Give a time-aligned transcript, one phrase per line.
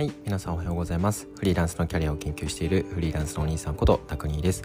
[0.00, 1.28] はい皆さんおはようございます。
[1.36, 4.62] フリーランスのキャリアを研究しているフリーランスのお兄さんことタクニーです。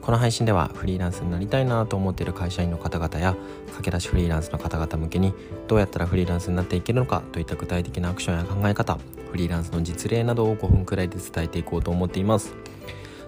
[0.00, 5.34] この配信ではフリーランスになりたいなと思っている会社員の方々や駆け出しフリーランスの方々向けに
[5.68, 8.98] どうやったらフリーランスになっていけるのかといった具体的なアクションや考え方
[9.30, 12.52] フリーランスの実例などを5分くらいで伝えていこうと思っています。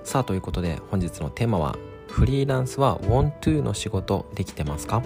[0.03, 1.79] さあということで本日のテーマは
[2.09, 5.05] フリーランスは WANTO の仕事できてますか、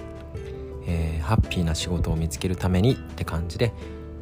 [0.86, 3.74] えー、ハッピーな仕事を見つけるためにって感じで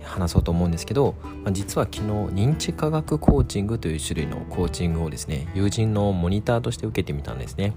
[0.06, 7.74] 話そうと思うんですけど、まあ、実は昨日認知科学コーチングという種類のコーチングをですね友人のモニターとして受けてみたんですね。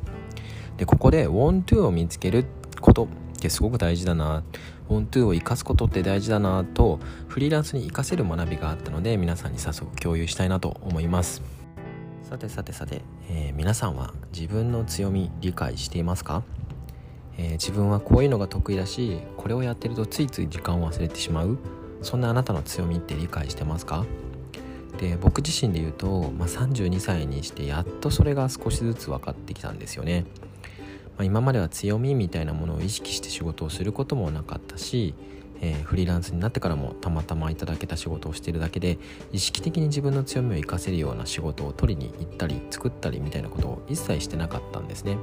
[0.77, 2.45] でここで want to を見つける
[2.79, 3.07] ことっ
[3.41, 4.43] てすごく大事だな
[4.89, 11.41] want to を生かすことって大事だなとフリーランスに生かせる学びがあったので皆さんに早速共有したいなと思います。
[12.23, 16.43] さてさてさて、えー、皆さんは自分の強み理解していますか？
[17.37, 21.57] え、自分はこういうのが得意だしこれをやってるとついつい時間を忘れてしまう。
[22.01, 24.05] そんなあなたの強みって理解してますか？
[24.99, 30.25] で僕自身で言うと、まあ、32歳にしてやっとそれが少しずつ分かってきたんですよね、
[31.17, 35.13] まあ、今までは強みみたいなものを意識して仕事をすることもなかったし、
[35.61, 38.97] えー、フリーランスになってからもたまたまいただけた仕事をしているだけで
[39.31, 45.17] 意識的に自分の強みを生かせるような仕事を取りに行ったり作ったりみたいなことを一切してなかったんですね。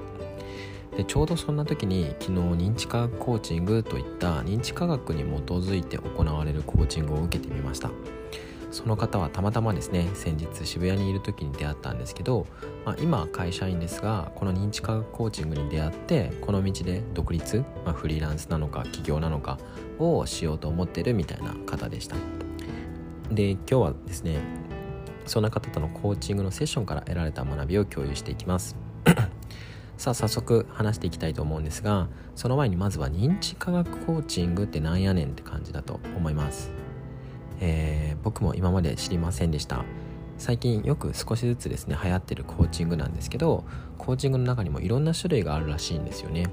[0.97, 7.91] でちょうどそんな時に昨日認知科学コーチングといった認知科学に基づいて行われるコーチングを受けてみました。
[8.70, 12.47] その方はたまたまですね先日渋谷にいる時に出会ったんですけど、
[12.84, 19.58] まあ、今会社員ですがこの認知科学コーチングに出会ってこの道で独立、まあ、フリーランスなのか起業なのか
[19.98, 22.17] をしようと思ってるみたいな方でした。
[23.30, 24.41] で今日はですね
[25.24, 28.86] そんな方とのコーチングのセッションから得られた学びを共有していきます。
[29.97, 36.70] さあ早速話していきたいと思うんですがその前にまずは認知科学コーチングってなんやねんって感じだと思います、
[37.61, 39.84] えー、僕も今まで知りませんでした。
[40.39, 43.64] 最近よく少しずつですね流行ってるコーチングなんですけど
[43.96, 46.46] コーチングの中にもいろんな種類があるらしいんですよね。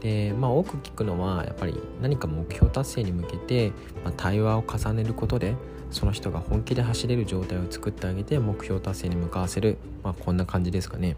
[0.00, 3.70] でまあ多く聞くのはやっぱり何か目標達成に向けて、
[4.02, 5.54] まあ、対話を重ねることで
[5.90, 11.16] その人が本気で走れる状態を作ってあげて目標達成に向かわせる、まあ、こんな感じですかね。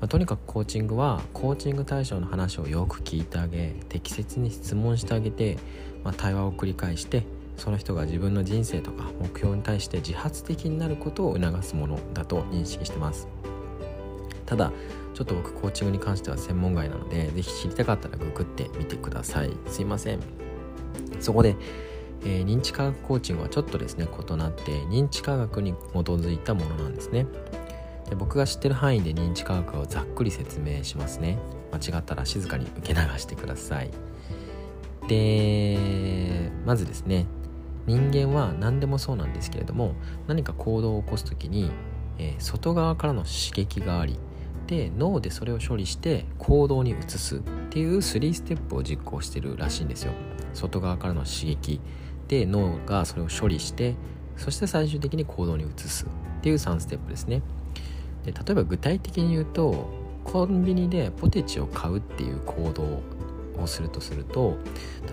[0.00, 5.58] まあ、とにかくコーチングはコーチング対象の話をよく聞いてあげ適切に質問してあげて、
[6.02, 7.24] まあ、対話を繰り返して
[7.56, 13.28] その人が自分の人生とか目標に対して自発的になることを促すものだと認識してます。
[14.46, 14.72] ただ
[15.12, 19.50] ちょっと僕コーチングに関しては専門外なので是非知りたかったらググってみてください。
[19.66, 20.20] すいません。
[21.20, 21.56] そこで、
[22.24, 27.26] えー、認知科学コーチングはちょっとですね異なって認知科学に基づいたものなんですね。
[28.10, 31.38] で僕が知ってる範囲で認知科学をざっくり説明しますね。
[31.72, 33.90] 間違ったら静かに受け流してください。
[35.08, 37.26] でまずですね
[37.86, 39.94] 人間は何でもそうなんですけれども
[40.26, 41.70] 何か行動を起こす時に、
[42.18, 44.18] えー、外側からの刺激があり
[44.66, 47.40] で脳でそれを処理して行動に移すっ
[47.70, 50.12] ていう3ステップを実行してるらしいんですよ。
[50.52, 51.80] 外側からの刺激。
[52.28, 53.96] で脳がそれを処理して
[54.36, 56.08] そして最終的に行動に移すっ
[56.42, 57.42] ていう3ステップですね。
[58.24, 59.90] で例えば具体的に言うと
[60.24, 63.02] コンビニでポテチを買うっていう行動
[63.62, 64.56] をするとすると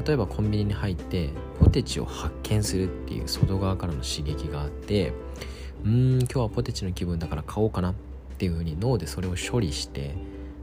[0.06, 1.30] 例えばコンビニに入って
[1.60, 5.14] ポテチを発見するっていう外側からの刺激があって
[5.84, 7.94] うーん今日はポテチの気分だから買おうかなっ
[8.38, 10.16] ていうふうに脳でそれを処理して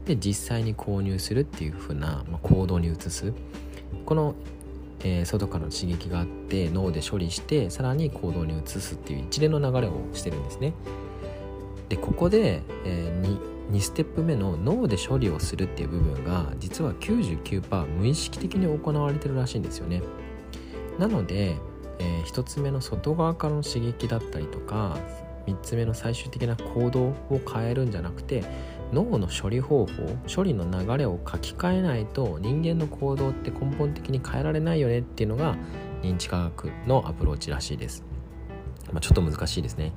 [0.05, 3.33] で実際に購入するっていうふうな、まあ、行動に移す
[4.05, 4.35] この、
[5.03, 10.73] えー、外からの刺激があって脳で処理してさらに行動に移すっていう一連の流れをしてるんですね。
[11.89, 20.01] でここで、えー、2, 2ステップ目の脳で処理をするっていう部分が実は99%無意識的に行われてるらしいんですよね。
[20.99, 21.57] なので、
[21.99, 24.97] えー、1つ目の外側からの刺激だったりとか
[25.47, 28.43] 3つ目の最終的な行動を変えるんじゃなくて
[28.93, 29.91] 脳の処理方法
[30.33, 35.55] 処理の流れを書き換えないと人間の行動って根本的に変えられないよねっていうのが
[36.01, 38.03] 認知科学のアプローチらしいです、
[38.91, 39.93] まあ、ちょっと難しいですね。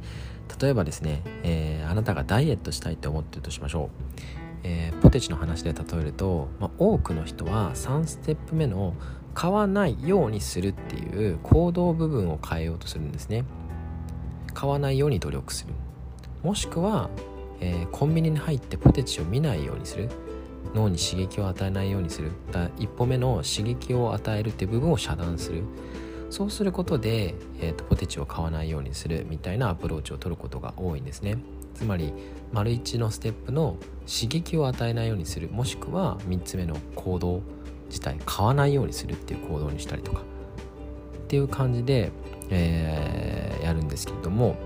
[0.61, 3.89] 例えばですね、えー、あなたがダイエットしたいと思ってるとしましょう、
[4.65, 8.95] えー、ポテチの話で例えると、まあ、多くの人は3ステップ目の
[9.35, 13.45] 買わないようにするっていう行動部分を変えようとするんですね。
[14.53, 15.75] 買わないように努力する。
[16.43, 17.09] もしくは、
[17.61, 20.09] えー、コンビニに入ってポテチを見ないようにする。
[20.75, 22.33] 脳に刺激を与えないようにする。
[22.51, 25.63] だ一歩目の刺激を与えるっていう部分を遮断する。
[26.31, 31.39] そうすることで、えーと、ポテチを買わないようにするみたいなアプローチを取ることが多いんですね。
[31.75, 32.13] つまり
[32.53, 33.77] 丸1のステップの
[34.07, 37.41] 刺激を与えないようにするもしくは3つ目の行動
[37.89, 42.11] 自体買わないようにするっていう行動にしたりとかっていう感じで、
[42.51, 44.57] えー、やるんですけれども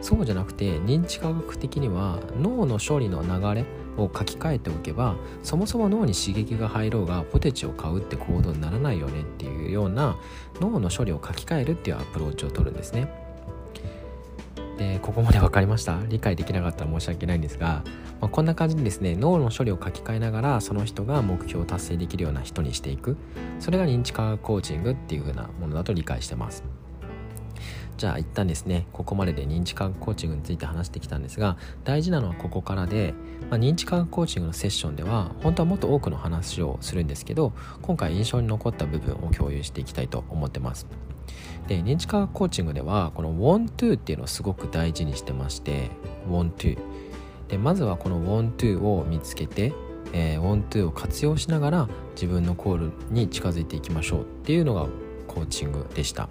[0.00, 3.66] そうじゃなくて認知科学的には脳の処理の流れ
[3.96, 10.16] を書き換えておけばそもそも脳に刺激が入ろうがポテチを買うって行動にならないよねっていうような
[10.60, 13.10] 脳の処理を書き換えるっていうアプローチを取るんですね。
[14.78, 15.98] でここまで分かりました。
[16.08, 17.82] 理解できなかったら申し訳ないんですが、
[18.20, 23.16] まあ、こんな感じでですね脳の処理を書き換えながらその人が目標を達成できるような人にしていく。
[23.58, 26.62] それが認知科学コーチングっていう風なものだと理解してます。
[27.96, 33.14] じゃあ一旦ですねここまでで認知科学コーチングについて話してきたんですが大事なのはここからで、
[33.50, 37.52] まあ、認知科学コーチングのセッションでは本当はもっと多くの話をするんですけど
[37.82, 40.86] 今回印象に残った部分を共有していきたいと思ってます。
[41.68, 45.90] で認知科学コーチングではこの want to っていうのをすごく大事にしてまして
[46.28, 46.78] want to
[47.48, 49.72] でまずはこの want to を見つけて、
[50.12, 54.86] えー、want to を活用しながら自分のコールに近づいていきましょうっていうのが
[55.26, 56.28] コーチングでした。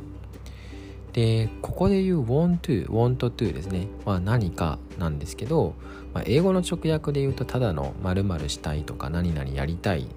[1.16, 3.88] でここで言う want to want to ですね。
[4.04, 5.74] は何かなんですけど、
[6.14, 10.10] まあ、英語の直訳で言うとただの〇〇したいとか何々やりたい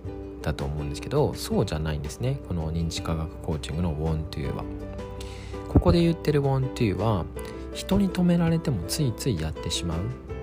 [0.43, 2.41] だと思うんですけどそうじゃないんですね。
[2.49, 4.65] この認知科学コーチングの want to は。
[5.69, 7.25] ここで言ってる want to は
[7.75, 10.01] 人に止められてもついついやってしまう。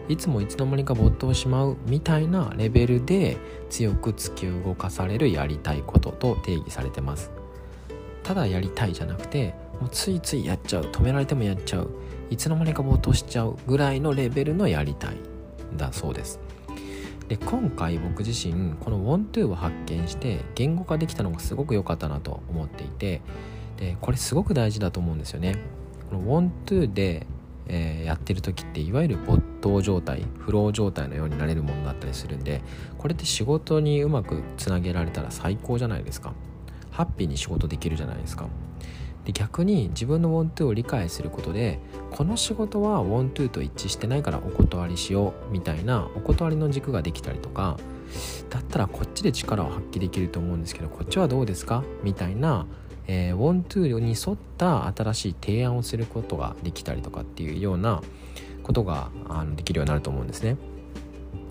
[0.07, 3.35] いつもいつの間にか没頭しまうみたいなレベルで
[3.69, 7.29] 強く突き動かされるやりたいことと定義されてます。
[8.23, 11.89] ただやりたいじゃなくてもうついついやっちゃう止められてもやっちゃう
[12.29, 15.17] いつの間にか没頭しちゃうぐらいのレベルのやりたい
[15.77, 16.39] だそうです。
[17.27, 23.21] で今回僕自身この Want to を発見して言語化できたのがすごく良かったなと思っていて
[23.77, 25.55] でこれすごく大事だと思うんですよね。
[26.09, 27.25] この Want to で、
[27.67, 32.61] えー、やってる時っていわゆる没頭状態フロー状態のようになれるものだったりするんで
[32.99, 36.33] これって仕事にうまくつなげられたら最高じゃないですか。
[36.91, 38.47] ハッピーに仕事できるじゃないですか。
[39.25, 41.79] で逆に自分の want to を理解することで
[42.11, 47.77] この仕事は want to と一致してないからお断りしようみたいなお断りの軸ができたりとか
[48.49, 52.67] だったらこっちで力を発揮できると思うんですけどこっちはどうですかみたいな、
[53.07, 58.01] えー、want to に沿った新しい提案をすることができたりとかっていうような
[58.61, 60.57] ことがあのできるようになると思うんですね。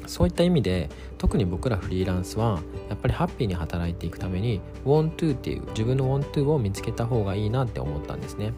[0.06, 8.52] そういった意味で特に僕らフリーランスはやっぱりハッピーに働いていくために WANTO っていう自分の WANTO を見つけた方がいいなって思ったんですね。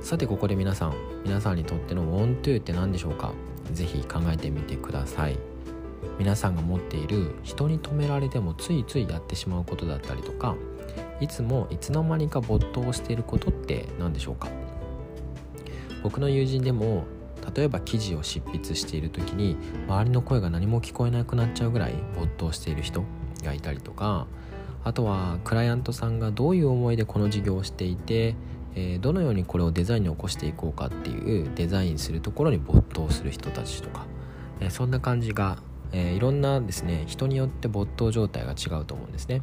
[0.00, 3.32] さてここで皆さん皆さんにとっての want to って何でしょうか？
[3.72, 5.38] 是非考えてみてください。
[6.18, 10.54] 皆さんが持っている人に止められてもついついやってしまうことだったりとか
[11.20, 14.48] いつもいつの間にか没頭していることって何でしょうか？
[16.04, 17.04] 僕の友人でも
[17.54, 19.56] 例えば記事を執筆している時に
[19.88, 23.04] 周りの声が何も聞こえなくなっちゃうぐらい没頭している人
[23.44, 24.26] がいたりとか
[24.84, 28.34] あとはクライアントさんがどういう思いでこの事業をしていて、
[28.74, 34.06] えー、どのようにこれをデザインに起こしていこうかっていうデザインするところに没頭する人たちとか、
[34.60, 35.58] えー、そんな感じが、
[35.92, 39.42] えー、いろんなですね人によって没頭状態が違うと思うんですね。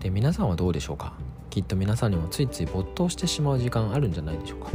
[0.00, 1.14] で皆さんはどうでしょうか？
[1.48, 4.70] きっと皆さんにもついつい没頭してしまう時間あるんじゃないでしょうか。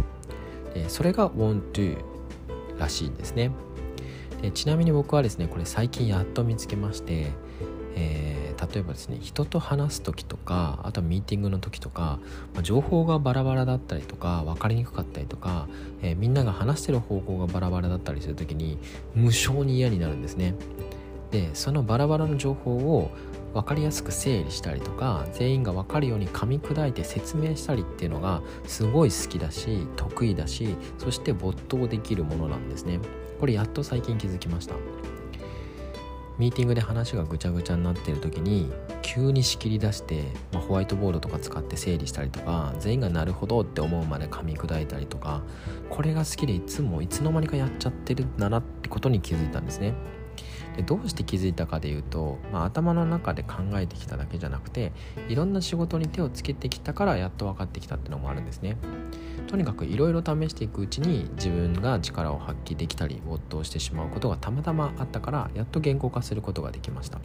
[0.87, 1.97] それが want to
[2.81, 3.51] らしいんですね。
[4.41, 7.27] でちなみに僕はですねこれ最近やっと見つけまして、
[7.95, 12.19] えー、例えばですね人と話す時とかあとはミーティングの時とか、
[12.55, 15.67] まあ、情報がバラバラだったりとか分かりにくかったりとか、
[16.01, 18.79] えー、みんなが話してる方向がバラバラだったりする時に
[19.13, 20.55] 無性に嫌になるんですね。
[21.31, 23.11] でそのバラバラの情報を
[23.53, 32.99] 分かりやすく整理したりとか全員が分かるように噛み砕いて説明したりっていうのがすごい好きだし得意だしそして没頭できるものなんですね。
[33.39, 34.75] これやっと最近気づきました。
[36.37, 38.71] ミーティングで話がぐちゃぐちゃになってる時に
[39.03, 45.43] 急に仕切り出して、まあ、ホワイトボードとか使って整理したりとか全員がなるほどって思うまで噛み砕いたりとか
[45.91, 49.93] これが好きでいつもいつの間にかやっちゃってるんだなってことに気づいたんですね。
[50.75, 54.91] でどうして気づいたかでいうと、まあ、頭の中で考えてきただけじゃなくて
[55.27, 58.77] いろんな仕事に手をつけてきたからやっと分かってきたってのもあるんですね
[59.47, 67.19] とにかくいろいろ試していくうちに自分が力を発揮できたり没頭してしまうことがたまたまあったからやっと言語化することができました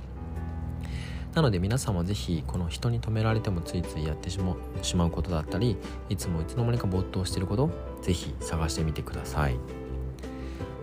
[1.34, 5.76] なので皆さんもぜひこの人に止められてもついついやってしまうことだったり
[6.08, 9.85] いつもいつの間にか没頭してることぜひ探してみてください。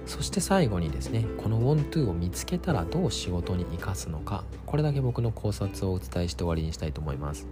[0.06, 7.48] そして最後にですねこの WANTO を見つけたらどう仕事に生かすのかこれだけ僕の考察をお伝えして終わりにしたいと思います。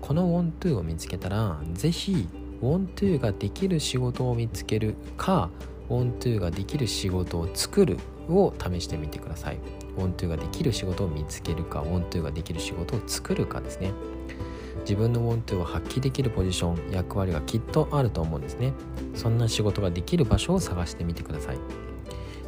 [0.00, 2.26] この WANTO を見つけたら是非
[2.62, 5.50] WANTO ができる仕事を見つけるか
[5.88, 7.98] WANTO ができる仕事を作る
[8.28, 9.58] を試してみてください。
[9.96, 13.92] WANTO ができる仕事を見つけるか WANTO ができる仕事を作るかですね。
[14.80, 18.72] 自分のウォントゥーを発揮できるポジション役割がきっとあると思うんですね。
[19.14, 21.58] そんな仕事ができる場所を探してみてください。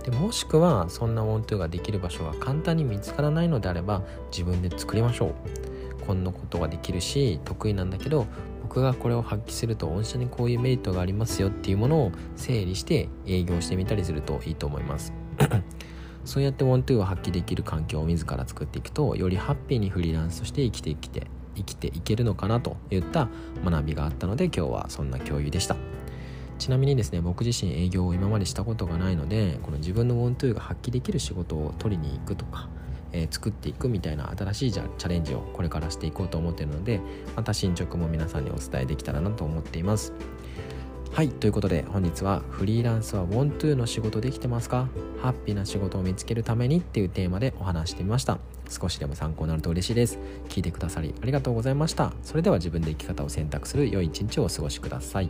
[0.04, 4.02] でもしくはそんなウォントゥーができる場所が簡単に見つからないのであれば
[4.32, 5.34] 自分で作りましょう。
[6.06, 8.26] こんなことができるし得意なんだけど
[8.62, 15.12] 僕がこれを発揮すると御社にこういうメリットがありますよっていうものを整理して営業してみたりするといいと思います。
[16.24, 21.26] そうやってウォントゥーを発揮できる環境を自ら作っていくとよりハッピーにフリーランスとして生きてきて
[21.56, 23.28] 生きていけるのかなといった
[23.64, 25.76] 学びがあったので今日はそんな共有でした。
[26.58, 32.68] ちなみにですね僕自身営業を今までしたことがないのでこの自分のウォントゥーが発揮できる仕事を取りに行くとか、
[33.10, 37.00] えー、作っていくみたいな新しいチャレンジをこれからしていこうと思っているので
[37.34, 40.12] また進捗も皆さんにお伝えできたらなと思っています。
[41.12, 44.88] はいということで本日はフリーランスは WANTO の仕事できてますか？
[45.20, 48.38] ハッピーな仕事を見つけるためにっていうテーマでお話してみました。
[48.70, 50.18] 少しでも参考になると嬉しいです。
[50.48, 52.14] 聞いてくださりありがとうございました。
[52.22, 55.28] それでは自分で生き方を選択する良い一日をお過ごしください。